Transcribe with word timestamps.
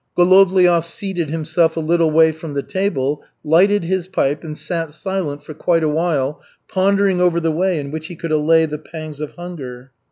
Golovliov 0.17 0.83
seated 0.83 1.29
himself 1.29 1.77
a 1.77 1.79
little 1.79 2.09
way 2.09 2.31
from 2.31 2.55
the 2.55 2.63
table, 2.63 3.21
lighted 3.43 3.83
his 3.83 4.07
pipe, 4.07 4.43
and 4.43 4.57
sat 4.57 4.91
silent 4.93 5.43
for 5.43 5.53
quite 5.53 5.83
a 5.83 5.87
while 5.89 6.41
pondering 6.67 7.21
over 7.21 7.39
the 7.39 7.51
way 7.51 7.77
in 7.79 7.91
which 7.91 8.07
he 8.07 8.15
could 8.15 8.31
allay 8.31 8.65
the 8.65 8.79
pangs 8.79 9.21
of 9.21 9.33
hunger. 9.33 9.91